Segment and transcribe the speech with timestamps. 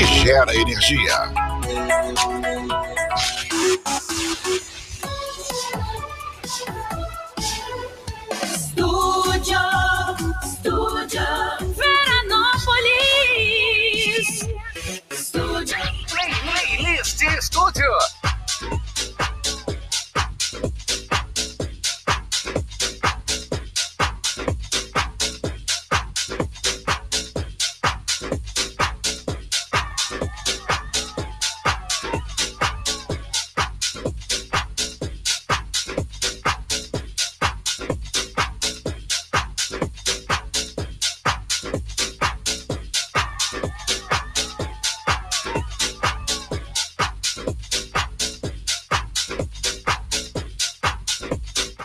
[0.00, 1.30] que gera energia.
[8.42, 9.60] Estúdio,
[10.42, 11.28] estúdio,
[11.76, 12.88] Veranópolis.
[15.10, 15.76] Estúdio.
[16.08, 18.19] Playlist Estúdio.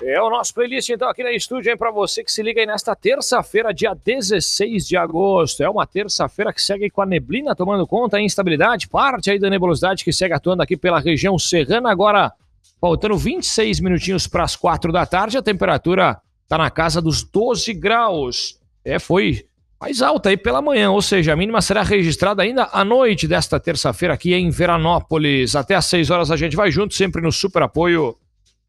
[0.07, 2.67] É o nosso playlist, então, aqui na estúdio, hein, para você que se liga aí
[2.67, 5.63] nesta terça-feira, dia 16 de agosto.
[5.63, 9.49] É uma terça-feira que segue com a neblina tomando conta, a instabilidade, parte aí da
[9.49, 11.89] nebulosidade que segue atuando aqui pela região serrana.
[11.89, 12.31] Agora,
[12.79, 17.73] faltando 26 minutinhos para as 4 da tarde, a temperatura tá na casa dos 12
[17.73, 18.59] graus.
[18.83, 19.47] É, foi
[19.81, 23.59] mais alta aí pela manhã, ou seja, a mínima será registrada ainda à noite desta
[23.59, 25.55] terça-feira aqui em Veranópolis.
[25.55, 28.15] Até às 6 horas a gente vai junto, sempre no super apoio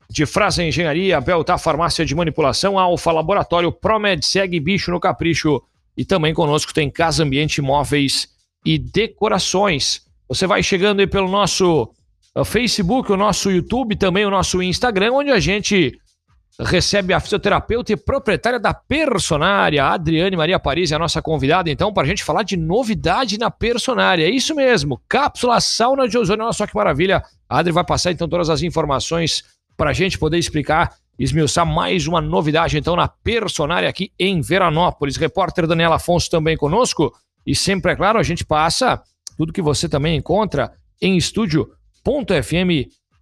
[0.08, 5.62] de Frasa Engenharia, Beltar Farmácia de Manipulação, Alfa Laboratório, Promed, Segue Bicho no Capricho
[5.96, 8.28] e também conosco tem Casa Ambiente Móveis
[8.64, 10.02] e Decorações.
[10.28, 11.90] Você vai chegando aí pelo nosso
[12.36, 15.98] uh, Facebook, o nosso YouTube, também o nosso Instagram, onde a gente
[16.58, 21.92] recebe a fisioterapeuta e proprietária da Personária, Adriane Maria Paris, é a nossa convidada, então,
[21.92, 24.24] para a gente falar de novidade na Personária.
[24.24, 27.22] É isso mesmo, cápsula sauna de ozônio, olha só que maravilha.
[27.48, 29.44] A Adri vai passar então todas as informações
[29.77, 35.16] para a gente poder explicar, esmiuçar mais uma novidade então na Personária aqui em Veranópolis.
[35.16, 37.12] Repórter Daniela Afonso também conosco
[37.46, 39.00] e sempre, é claro, a gente passa
[39.36, 41.16] tudo que você também encontra em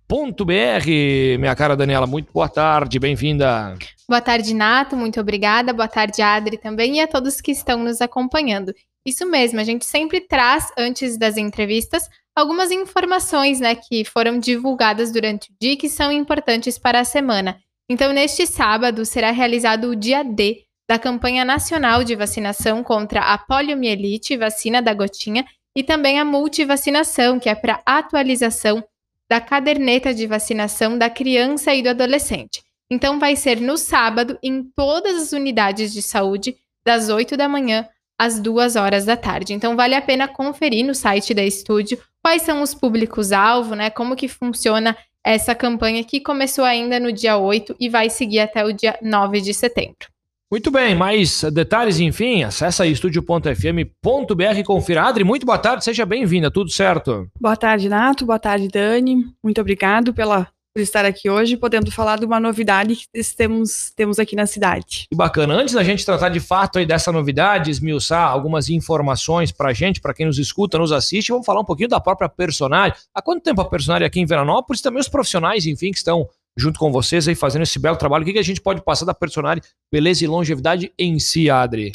[0.04, 1.38] estúdio.fm.br.
[1.38, 3.74] Minha cara Daniela, muito boa tarde, bem-vinda.
[4.08, 5.72] Boa tarde, Nato, muito obrigada.
[5.72, 8.74] Boa tarde, Adri também e a todos que estão nos acompanhando.
[9.06, 15.10] Isso mesmo, a gente sempre traz, antes das entrevistas, algumas informações né, que foram divulgadas
[15.10, 17.58] durante o dia e que são importantes para a semana.
[17.88, 23.38] Então, neste sábado, será realizado o dia D da campanha nacional de vacinação contra a
[23.38, 25.44] poliomielite, vacina da gotinha,
[25.76, 28.82] e também a multivacinação, que é para atualização
[29.28, 32.62] da caderneta de vacinação da criança e do adolescente.
[32.90, 37.88] Então, vai ser no sábado, em todas as unidades de saúde, das 8 da manhã
[38.18, 39.54] às 2 horas da tarde.
[39.54, 43.90] Então, vale a pena conferir no site da Estúdio quais são os públicos-alvo, né?
[43.90, 48.64] Como que funciona essa campanha que começou ainda no dia 8 e vai seguir até
[48.64, 50.13] o dia 9 de setembro.
[50.54, 55.02] Muito bem, mais detalhes, enfim, acessa estúdio.fm.br e confira.
[55.02, 57.28] Adri, muito boa tarde, seja bem-vinda, tudo certo?
[57.40, 58.24] Boa tarde, Nato.
[58.24, 59.26] Boa tarde, Dani.
[59.42, 63.06] Muito obrigado pela, por estar aqui hoje, podendo falar de uma novidade que
[63.36, 65.06] temos, temos aqui na cidade.
[65.10, 65.54] Que bacana.
[65.54, 70.14] Antes da gente tratar de fato aí dessa novidade, esmiuçar algumas informações pra gente, pra
[70.14, 72.96] quem nos escuta, nos assiste, vamos falar um pouquinho da própria personagem.
[73.12, 74.80] Há quanto tempo a personagem aqui em Veranópolis?
[74.80, 78.22] Também os profissionais, enfim, que estão junto com vocês aí fazendo esse belo trabalho.
[78.22, 81.92] O que, que a gente pode passar da personagem beleza e longevidade em si, Adri?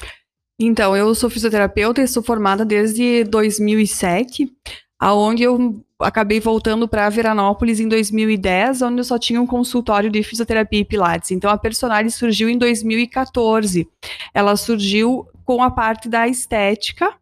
[0.60, 4.52] Então, eu sou fisioterapeuta e sou formada desde 2007,
[5.00, 10.22] aonde eu acabei voltando para Veranópolis em 2010, onde eu só tinha um consultório de
[10.22, 11.32] fisioterapia e pilates.
[11.32, 13.88] Então, a personagem surgiu em 2014.
[14.34, 17.14] Ela surgiu com a parte da estética,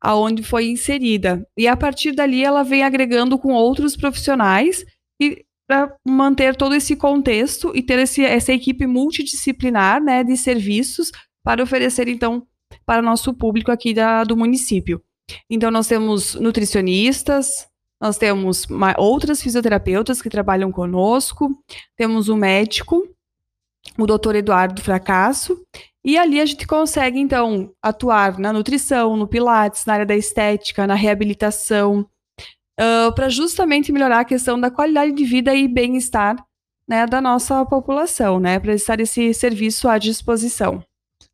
[0.00, 1.44] aonde foi inserida.
[1.56, 4.84] E a partir dali ela vem agregando com outros profissionais
[5.20, 11.10] e para manter todo esse contexto e ter esse, essa equipe multidisciplinar né, de serviços
[11.42, 12.46] para oferecer, então,
[12.84, 15.02] para o nosso público aqui da, do município.
[15.50, 17.66] Então, nós temos nutricionistas,
[18.00, 18.66] nós temos
[18.96, 21.50] outras fisioterapeutas que trabalham conosco,
[21.96, 23.02] temos um médico,
[23.98, 25.60] o doutor Eduardo Fracasso,
[26.04, 30.86] e ali a gente consegue, então, atuar na nutrição, no pilates, na área da estética,
[30.86, 32.08] na reabilitação,
[33.14, 36.36] para justamente melhorar a questão da qualidade de vida e bem-estar
[36.88, 40.82] né, da nossa população, né, para estar esse serviço à disposição.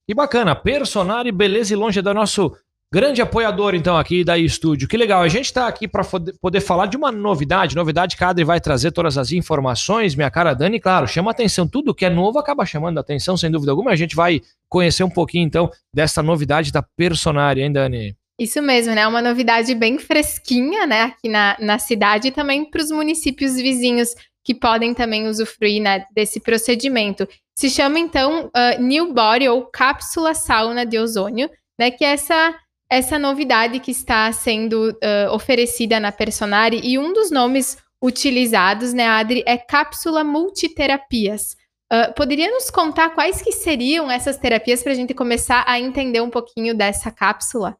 [0.08, 2.56] Que bacana, Personari, beleza e longe do nosso
[2.92, 4.86] grande apoiador, então, aqui da Estúdio.
[4.86, 6.04] Que legal, a gente está aqui para
[6.40, 10.30] poder falar de uma novidade, novidade que a Adri vai trazer todas as informações, minha
[10.30, 13.92] cara Dani, claro, chama atenção, tudo que é novo acaba chamando atenção, sem dúvida alguma,
[13.92, 18.16] a gente vai conhecer um pouquinho, então, dessa novidade da Personari, hein, Dani?
[18.42, 19.06] Isso mesmo, né?
[19.06, 21.02] Uma novidade bem fresquinha, né?
[21.02, 26.04] Aqui na, na cidade e também para os municípios vizinhos que podem também usufruir né,
[26.12, 27.28] desse procedimento.
[27.56, 31.48] Se chama então uh, New Body ou cápsula sauna de ozônio,
[31.78, 31.92] né?
[31.92, 32.52] Que é essa
[32.90, 39.06] essa novidade que está sendo uh, oferecida na Personari e um dos nomes utilizados, né,
[39.06, 41.56] Adri, é cápsula multiterapias.
[41.90, 46.20] Uh, poderia nos contar quais que seriam essas terapias para a gente começar a entender
[46.20, 47.78] um pouquinho dessa cápsula?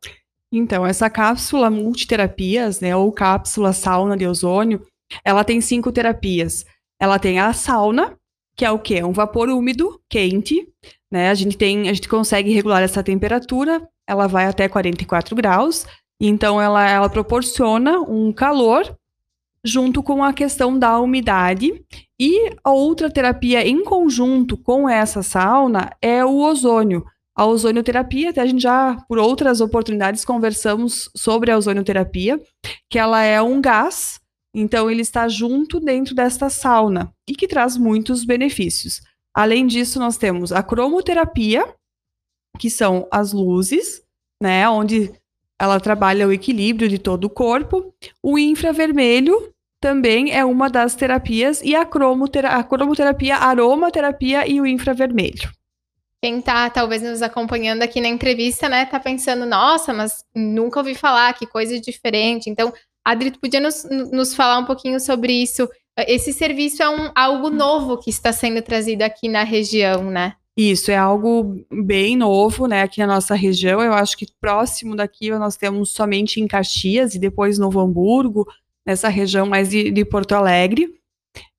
[0.53, 4.85] Então, essa cápsula multiterapias, né, ou cápsula sauna de ozônio,
[5.25, 6.67] ela tem cinco terapias.
[7.01, 8.17] Ela tem a sauna,
[8.55, 9.03] que é o quê?
[9.03, 10.69] Um vapor úmido, quente,
[11.11, 11.31] né?
[11.31, 15.87] A gente tem, a gente consegue regular essa temperatura, ela vai até 44 graus,
[16.21, 18.97] então ela, ela proporciona um calor
[19.65, 21.85] junto com a questão da umidade.
[22.19, 27.05] E a outra terapia em conjunto com essa sauna é o ozônio.
[27.35, 32.41] A ozonioterapia, até a gente já, por outras oportunidades, conversamos sobre a ozonioterapia,
[32.91, 34.21] que ela é um gás,
[34.55, 39.01] então ele está junto dentro desta sauna e que traz muitos benefícios.
[39.35, 41.67] Além disso, nós temos a cromoterapia,
[42.59, 44.03] que são as luzes,
[44.43, 45.11] né, onde
[45.59, 47.95] ela trabalha o equilíbrio de todo o corpo.
[48.23, 54.67] O infravermelho também é uma das terapias e a, cromotera a cromoterapia, aromaterapia e o
[54.67, 55.51] infravermelho.
[56.23, 60.95] Quem tá talvez nos acompanhando aqui na entrevista, né, tá pensando, nossa, mas nunca ouvi
[60.95, 62.49] falar, que coisa diferente.
[62.49, 62.73] Então,
[63.05, 65.69] Adri, tu podia nos, nos falar um pouquinho sobre isso?
[66.07, 70.37] Esse serviço é um, algo novo que está sendo trazido aqui na região, né?
[70.57, 73.83] Isso, é algo bem novo, né, aqui na nossa região.
[73.83, 78.47] Eu acho que próximo daqui nós temos somente em Caxias e depois Novo Hamburgo,
[78.87, 80.89] nessa região mais de, de Porto Alegre.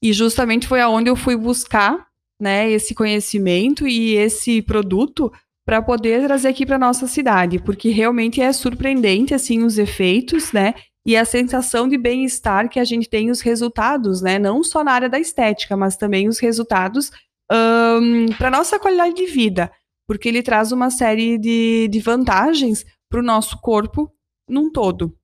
[0.01, 2.12] E justamente foi aonde eu fui buscar
[2.43, 5.31] né, esse conhecimento e esse produto
[5.65, 10.75] para poder trazer aqui para nossa cidade, porque realmente é surpreendente assim os efeitos, né?
[11.05, 14.37] E a sensação de bem-estar que a gente tem os resultados, né?
[14.37, 17.11] Não só na área da estética, mas também os resultados
[17.51, 19.71] um, para nossa qualidade de vida,
[20.07, 24.11] porque ele traz uma série de, de vantagens para o nosso corpo
[24.49, 25.15] num todo.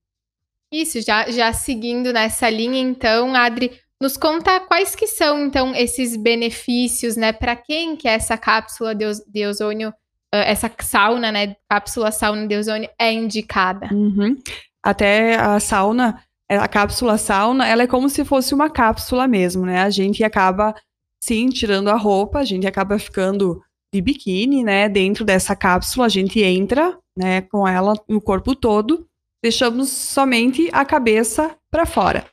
[0.71, 6.15] Isso, já, já seguindo nessa linha, então, Adri, nos conta quais que são, então, esses
[6.15, 7.33] benefícios, né?
[7.33, 9.93] Para quem que é essa cápsula de, de ozônio,
[10.31, 11.55] essa sauna, né?
[11.69, 13.89] Cápsula sauna de ozônio é indicada?
[13.91, 14.37] Uhum.
[14.81, 19.81] Até a sauna, a cápsula sauna, ela é como se fosse uma cápsula mesmo, né?
[19.81, 20.73] A gente acaba,
[21.21, 23.61] sim, tirando a roupa, a gente acaba ficando
[23.93, 24.87] de biquíni, né?
[24.87, 27.41] Dentro dessa cápsula, a gente entra, né?
[27.41, 29.05] Com ela no corpo todo,
[29.43, 32.25] deixamos somente a cabeça para fora.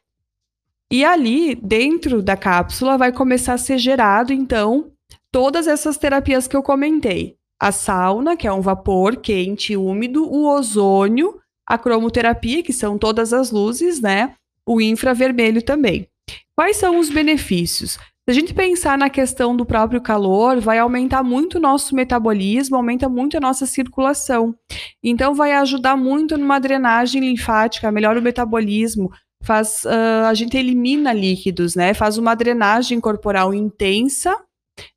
[0.93, 4.93] E ali, dentro da cápsula, vai começar a ser gerado, então,
[5.33, 7.37] todas essas terapias que eu comentei.
[7.61, 12.97] A sauna, que é um vapor quente e úmido, o ozônio, a cromoterapia, que são
[12.97, 14.35] todas as luzes, né?
[14.65, 16.07] O infravermelho também.
[16.55, 17.99] Quais são os benefícios?
[18.29, 22.77] Se a gente pensar na questão do próprio calor, vai aumentar muito o nosso metabolismo,
[22.77, 24.55] aumenta muito a nossa circulação.
[25.03, 29.11] Então, vai ajudar muito numa drenagem linfática, melhora o metabolismo,
[29.43, 31.95] faz uh, a gente elimina líquidos, né?
[31.95, 34.37] Faz uma drenagem corporal intensa,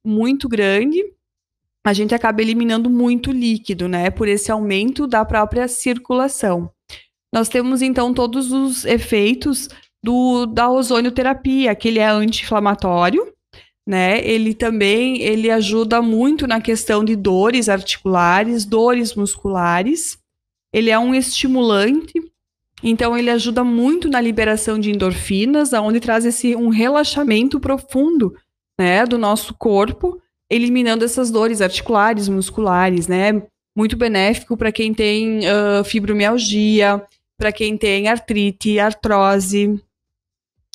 [0.05, 1.03] muito grande.
[1.85, 4.09] A gente acaba eliminando muito líquido, né?
[4.09, 6.71] Por esse aumento da própria circulação.
[7.33, 9.69] Nós temos então todos os efeitos
[10.03, 13.31] do, da ozonioterapia, que ele é anti-inflamatório,
[13.87, 14.23] né?
[14.25, 20.17] Ele também ele ajuda muito na questão de dores articulares, dores musculares.
[20.73, 22.28] Ele é um estimulante
[22.83, 28.35] então ele ajuda muito na liberação de endorfinas, aonde traz esse um relaxamento profundo,
[28.77, 33.43] né, do nosso corpo, eliminando essas dores articulares, musculares, né?
[33.75, 37.05] Muito benéfico para quem tem uh, fibromialgia,
[37.37, 39.79] para quem tem artrite, artrose.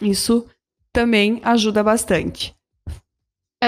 [0.00, 0.46] Isso
[0.92, 2.54] também ajuda bastante.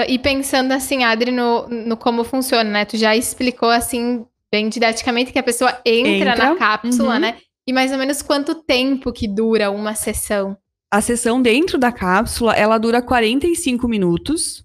[0.07, 2.85] E pensando assim, Adri, no, no como funciona, né?
[2.85, 6.49] Tu já explicou assim bem didaticamente que a pessoa entra, entra.
[6.49, 7.19] na cápsula, uhum.
[7.19, 7.37] né?
[7.67, 10.57] E mais ou menos quanto tempo que dura uma sessão?
[10.89, 14.63] A sessão dentro da cápsula, ela dura 45 minutos,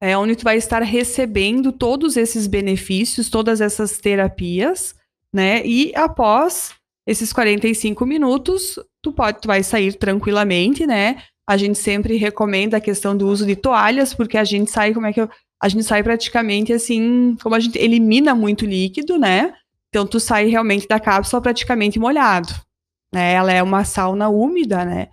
[0.00, 4.94] é onde tu vai estar recebendo todos esses benefícios, todas essas terapias,
[5.32, 5.66] né?
[5.66, 6.72] E após
[7.04, 11.22] esses 45 minutos, tu pode tu vai sair tranquilamente, né?
[11.48, 15.06] A gente sempre recomenda a questão do uso de toalhas, porque a gente sai, como
[15.06, 15.28] é que eu,
[15.60, 19.54] a gente sai praticamente assim, como a gente elimina muito líquido, né?
[19.94, 22.52] Então tu sai realmente da cápsula praticamente molhado,
[23.14, 23.32] né?
[23.34, 25.08] Ela é uma sauna úmida, né?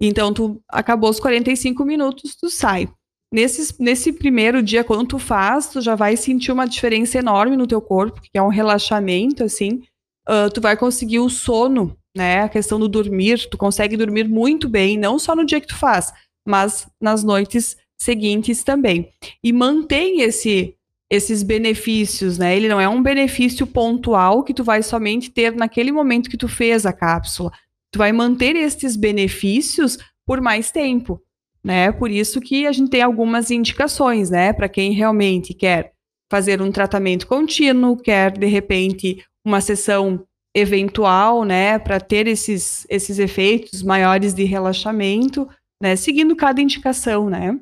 [0.00, 2.88] Então tu acabou os 45 minutos, tu sai.
[3.32, 7.64] Nesse, nesse primeiro dia, quando tu faz, tu já vai sentir uma diferença enorme no
[7.64, 9.84] teu corpo, que é um relaxamento, assim.
[10.28, 12.42] Uh, tu vai conseguir o sono, né?
[12.42, 15.76] A questão do dormir, tu consegue dormir muito bem, não só no dia que tu
[15.76, 16.12] faz,
[16.44, 19.12] mas nas noites seguintes também.
[19.44, 20.74] E mantém esse
[21.14, 22.56] esses benefícios, né?
[22.56, 26.48] Ele não é um benefício pontual que tu vai somente ter naquele momento que tu
[26.48, 27.50] fez a cápsula.
[27.92, 31.20] Tu vai manter esses benefícios por mais tempo,
[31.62, 31.92] né?
[31.92, 34.52] Por isso que a gente tem algumas indicações, né?
[34.52, 35.92] Para quem realmente quer
[36.30, 40.24] fazer um tratamento contínuo, quer de repente uma sessão
[40.56, 45.48] eventual, né, para ter esses, esses efeitos maiores de relaxamento,
[45.82, 47.58] né, seguindo cada indicação, né.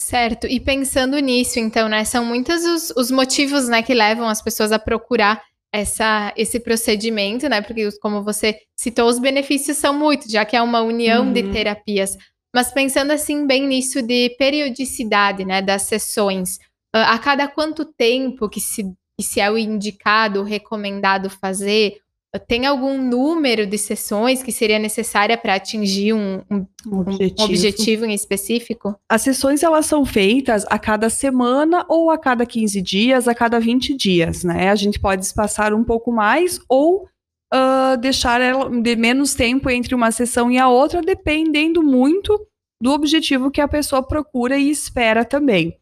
[0.00, 0.46] Certo.
[0.46, 4.70] E pensando nisso, então, né, são muitos os, os motivos, né, que levam as pessoas
[4.70, 10.44] a procurar essa, esse procedimento, né, porque como você citou, os benefícios são muitos, já
[10.44, 11.32] que é uma união Uhum.
[11.32, 12.16] de terapias.
[12.54, 16.58] Mas pensando assim bem nisso de periodicidade, né, das sessões,
[16.94, 18.84] ah, a cada quanto tempo que se,
[19.18, 21.98] que se é o indicado, o recomendado fazer,
[22.38, 27.00] tem algum número de sessões que seria necessária para atingir um, um- um
[27.44, 28.94] objetivo em específico?
[29.08, 33.58] As sessões elas são feitas a cada semana ou a cada 15 dias, a cada
[33.60, 34.70] 20 dias, né?
[34.70, 37.06] A gente pode espaçar um pouco mais ou
[37.52, 42.44] ah, deixar ela de menos tempo entre uma sessão e a outra, dependendo muito
[42.82, 45.76] do objetivo que a pessoa procura e espera também.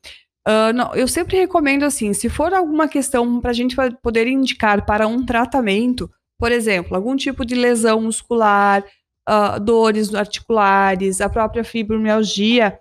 [0.47, 4.85] Ah, não, eu sempre recomendo assim, se for alguma questão para a gente poder indicar
[4.85, 8.85] para um tratamento, por exemplo, algum tipo de lesão muscular,
[9.27, 12.79] ah, dores articulares, a própria fibromialgia,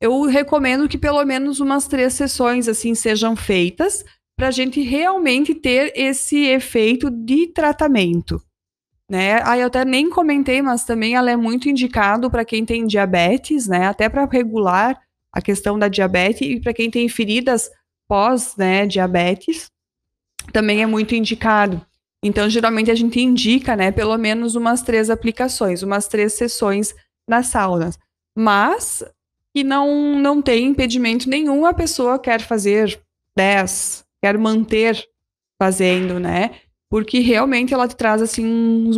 [0.00, 4.04] eu recomendo que pelo menos umas três sessões assim sejam feitas
[4.36, 8.42] para a gente realmente ter esse efeito de tratamento.
[9.08, 9.40] Né?
[9.44, 13.68] Aí eu até nem comentei, mas também ela é muito indicado para quem tem diabetes,
[13.68, 13.86] né?
[13.86, 14.98] Até para regular
[15.32, 17.70] a questão da diabetes e para quem tem feridas
[18.08, 19.70] pós, né, diabetes,
[20.52, 21.84] também é muito indicado.
[22.24, 26.94] Então, geralmente a gente indica, né, pelo menos umas três aplicações, umas três sessões
[27.28, 27.98] nas saunas.
[28.36, 29.04] Mas
[29.54, 32.98] que não, não tem impedimento nenhum, a pessoa quer fazer
[33.36, 35.06] 10, quer manter
[35.62, 36.52] fazendo, né?
[36.90, 38.44] Porque realmente ela te traz, assim,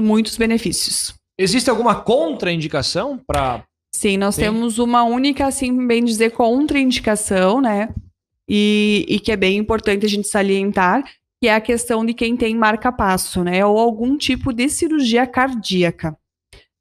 [0.00, 1.12] muitos benefícios.
[1.38, 3.64] Existe alguma contraindicação para
[3.94, 4.42] Sim, nós Sim.
[4.42, 7.88] temos uma única, assim, bem dizer, contraindicação, né?
[8.48, 11.02] E, e que é bem importante a gente salientar,
[11.46, 13.64] que é a questão de quem tem marca-passo, né?
[13.64, 16.18] Ou algum tipo de cirurgia cardíaca.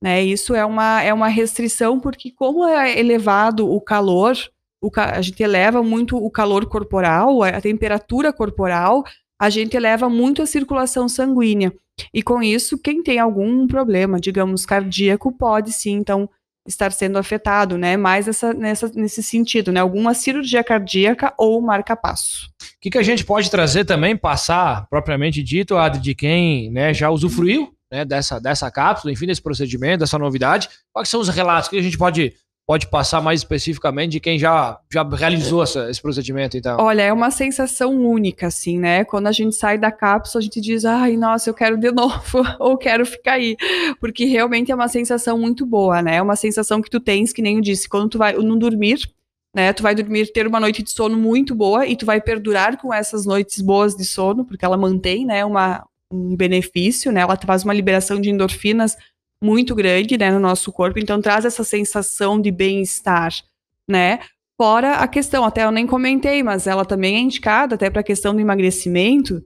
[0.02, 0.24] Né?
[0.24, 4.36] Isso é uma, é uma restrição, porque como é elevado o calor,
[4.82, 9.04] o ca- a gente eleva muito o calor corporal, a temperatura corporal,
[9.40, 11.72] a gente eleva muito a circulação sanguínea.
[12.12, 16.28] E com isso, quem tem algum problema, digamos, cardíaco, pode sim, então,
[16.68, 17.96] estar sendo afetado, né?
[17.96, 19.80] Mais essa, nessa, nesse sentido, né?
[19.80, 22.48] Alguma cirurgia cardíaca ou marca-passo.
[22.48, 26.94] O que, que a gente pode trazer também, passar propriamente dito, Adri, de quem né,
[26.94, 30.70] já usufruiu né, dessa, dessa cápsula, enfim, desse procedimento, dessa novidade?
[30.92, 32.34] Quais são os relatos que a gente pode,
[32.68, 36.78] pode passar mais especificamente de quem já, já realizou essa- esse procedimento, então?
[36.80, 39.04] Olha, é uma sensação única, assim, né?
[39.06, 42.44] Quando a gente sai da cápsula, a gente diz, ai, nossa, eu quero de novo,
[42.60, 43.56] ou quero ficar aí.
[44.00, 46.16] Porque realmente é uma sensação muito boa, né?
[46.16, 49.00] É uma sensação que tu tens, que nem eu disse, quando tu vai não dormir,
[49.56, 49.72] né?
[49.72, 52.94] Tu vai dormir, ter uma noite de sono muito boa e tu vai perdurar com
[52.94, 57.22] essas noites boas de sono, porque ela mantém, né, uma, um benefício, né?
[57.22, 58.98] Ela faz uma liberação de endorfinas
[59.46, 63.32] muito grande, né, no nosso corpo, então traz essa sensação de bem-estar,
[63.88, 64.20] né?
[64.60, 68.04] Fora a questão, até eu nem comentei, mas ela também é indicada até para a
[68.04, 69.44] questão do emagrecimento,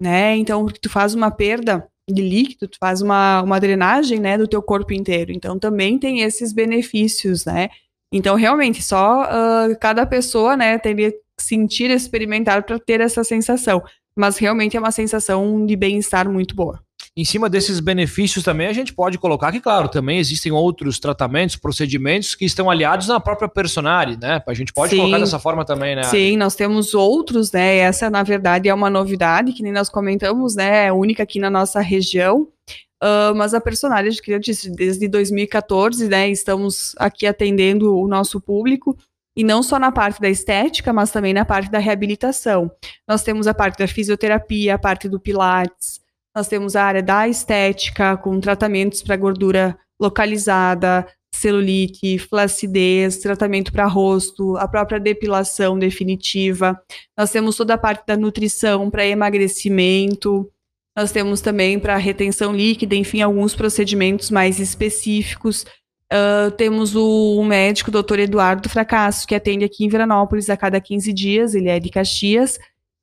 [0.00, 0.36] né?
[0.36, 4.62] Então, tu faz uma perda de líquido, tu faz uma, uma drenagem, né, do teu
[4.62, 5.32] corpo inteiro.
[5.32, 7.68] Então, também tem esses benefícios, né?
[8.12, 13.82] Então, realmente, só ah, cada pessoa, né, teria que sentir, experimentar para ter essa sensação.
[14.14, 16.80] Mas realmente é uma sensação de bem-estar muito boa.
[17.16, 21.56] Em cima desses benefícios também, a gente pode colocar que, claro, também existem outros tratamentos,
[21.56, 24.42] procedimentos que estão aliados na própria personagem, né?
[24.46, 24.96] A gente pode Sim.
[24.96, 26.04] colocar dessa forma também, né?
[26.04, 27.76] Sim, nós temos outros, né?
[27.76, 30.86] Essa, na verdade, é uma novidade, que nem nós comentamos, né?
[30.86, 32.48] É única aqui na nossa região.
[33.02, 36.30] Ah, mas a personagem, que eu disse, desde 2014, né?
[36.30, 38.96] Estamos aqui atendendo o nosso público.
[39.36, 42.70] E não só na parte da estética, mas também na parte da reabilitação.
[43.08, 46.01] Nós temos a parte da fisioterapia, a parte do pilates.
[46.34, 53.86] Nós temos a área da estética, com tratamentos para gordura localizada, celulite, flacidez, tratamento para
[53.86, 56.80] rosto, a própria depilação definitiva.
[57.16, 60.50] Nós temos toda a parte da nutrição para emagrecimento.
[60.96, 65.64] Nós temos também para retenção líquida, enfim, alguns procedimentos mais específicos.
[66.12, 70.78] Ah, temos o, o médico, doutor Eduardo Fracasso, que atende aqui em Veranópolis a cada
[70.78, 72.58] 15 dias, ele é de Caxias,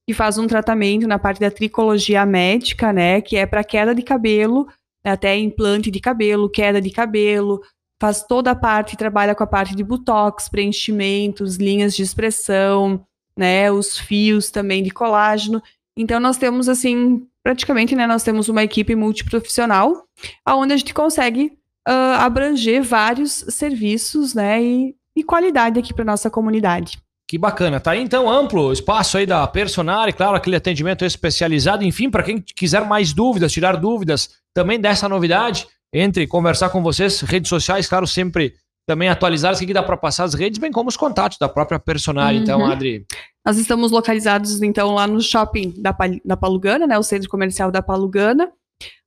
[0.10, 4.02] que faz um tratamento na parte da tricologia médica, né, que é para queda de
[4.02, 4.68] cabelo,
[5.04, 7.62] até implante de cabelo, queda de cabelo,
[8.02, 13.06] faz toda a parte, trabalha com a parte de botox, preenchimentos, linhas de expressão,
[13.38, 13.72] né?
[13.72, 15.62] Os fios também de colágeno.
[15.96, 18.08] Então nós temos assim, praticamente, né?
[18.08, 20.08] Nós temos uma equipe multiprofissional,
[20.44, 21.54] aonde a gente consegue
[21.88, 24.60] uh, abranger vários serviços, né?
[24.60, 27.00] E, e qualidade aqui para nossa comunidade.
[27.30, 32.10] Que bacana, tá aí então amplo espaço aí da Personari, claro, aquele atendimento especializado, enfim,
[32.10, 37.48] para quem quiser mais dúvidas, tirar dúvidas também dessa novidade, entre conversar com vocês, redes
[37.48, 38.56] sociais, claro, sempre
[38.88, 41.80] também atualizadas, o que dá para passar as redes, bem como os contatos da própria
[41.80, 42.72] Personari, então, Uhum.
[42.72, 43.06] Adri.
[43.46, 45.96] Nós estamos localizados, então, lá no shopping da,
[46.26, 46.98] da Palugana, né?
[46.98, 48.52] O centro comercial da Palugana.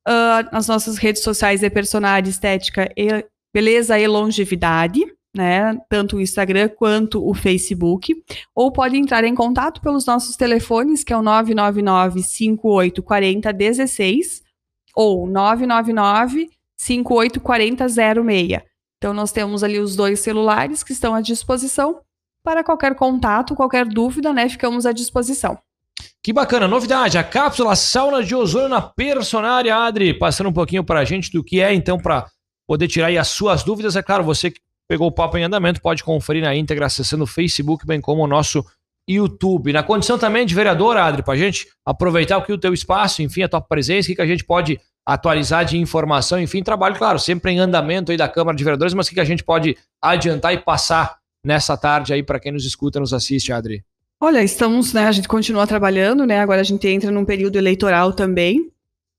[0.07, 5.01] Ah, as nossas redes sociais é Personagem Estética e Beleza e Longevidade,
[5.35, 5.79] né?
[5.89, 8.15] Tanto o Instagram quanto o Facebook.
[8.55, 14.43] Ou pode entrar em contato pelos nossos telefones, que é o 999 5840 16
[14.95, 18.63] ou 999 5840 06.
[18.99, 22.01] Então, nós temos ali os dois celulares que estão à disposição
[22.45, 24.49] para qualquer contato, qualquer dúvida, né?
[24.49, 25.59] Ficamos à disposição.
[26.23, 31.05] Que bacana, novidade, a cápsula sauna de ozônio na Personária, Adri, passando um pouquinho pra
[31.05, 32.27] gente do que é, então, para
[32.67, 33.97] poder tirar aí as suas dúvidas.
[33.97, 37.27] É claro, você que pegou o papo em andamento pode conferir na íntegra acessando o
[37.27, 38.65] Facebook, bem como o nosso
[39.09, 39.73] YouTube.
[39.73, 43.49] Na condição também de vereador, Adri, pra gente aproveitar aqui o teu espaço, enfim, a
[43.49, 47.51] tua presença, o que que a gente pode atualizar de informação, enfim, trabalho, claro, sempre
[47.51, 50.55] em andamento aí da Câmara de Vereadores, mas o que que a gente pode adiantar
[50.55, 53.85] e passar nessa tarde aí para quem nos escuta, nos assiste, Adri?
[54.21, 55.07] Olha, estamos, né?
[55.07, 56.39] A gente continua trabalhando, né?
[56.39, 58.71] Agora a gente entra num período eleitoral também.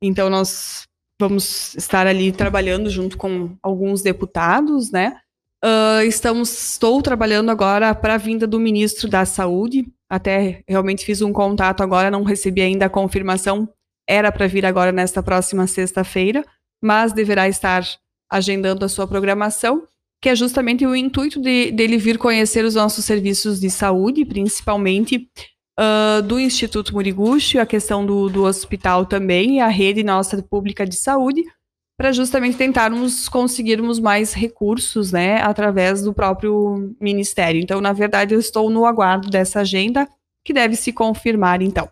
[0.02, 0.84] Então nós
[1.20, 5.18] vamos estar ali trabalhando junto com alguns deputados, né?
[5.64, 9.86] Ah, estamos, estou trabalhando agora para a vinda do ministro da Saúde.
[10.10, 13.70] Até realmente fiz um contato agora, não recebi ainda a confirmação.
[14.08, 16.44] Era para vir agora nesta próxima sexta-feira,
[16.82, 17.88] mas deverá estar
[18.30, 19.88] agendando a sua programação
[20.22, 25.28] que é justamente o intuito de, dele vir conhecer os nossos serviços de saúde, principalmente
[25.78, 30.86] ah, do Instituto Muriguchi, a questão do, do hospital também, e a rede nossa pública
[30.86, 31.44] de saúde,
[31.98, 37.62] para justamente tentarmos conseguirmos mais recursos, né, através do próprio Ministério.
[37.62, 40.08] Então, na verdade, eu estou no aguardo dessa agenda,
[40.44, 41.88] que deve se confirmar, então.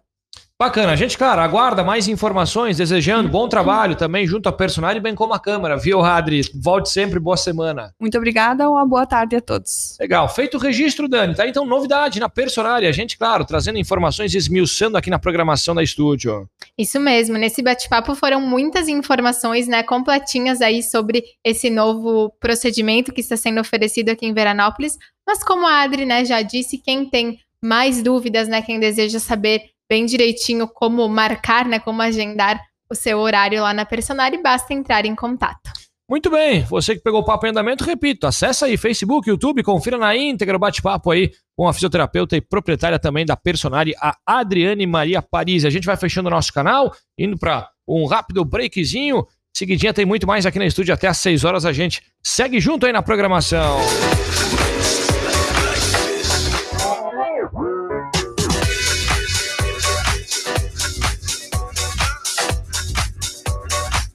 [0.61, 5.15] Bacana, a gente, claro, aguarda mais informações, desejando bom trabalho também junto à personagem, bem
[5.15, 6.41] como a Câmara, viu, Radri?
[6.53, 7.95] Volte sempre, boa semana.
[7.99, 9.97] Muito obrigada, uma boa tarde a todos.
[9.99, 11.47] Legal, feito o registro, Dani, tá?
[11.47, 16.47] Então, novidade na personária, a gente, claro, trazendo informações, esmiuçando aqui na programação da estúdio.
[16.77, 23.21] Isso mesmo, nesse bate-papo foram muitas informações, né, completinhas aí sobre esse novo procedimento que
[23.21, 24.95] está sendo oferecido aqui em Veranópolis.
[25.25, 29.70] Mas como a Adri, né, já disse, quem tem mais dúvidas, né, quem deseja saber
[29.91, 35.05] bem direitinho como marcar, né, como agendar o seu horário lá na Personari, basta entrar
[35.05, 35.69] em contato.
[36.09, 39.97] Muito bem, você que pegou o papo em andamento, repito, acessa aí Facebook, YouTube, confira
[39.97, 44.87] na íntegra o bate-papo aí com a fisioterapeuta e proprietária também da Personari, a Adriane
[44.87, 45.65] Maria Paris.
[45.65, 49.25] A gente vai fechando o nosso canal, indo para um rápido breakzinho.
[49.53, 51.65] Seguidinha tem muito mais aqui na estúdio até às 6 horas.
[51.65, 53.77] A gente segue junto aí na programação.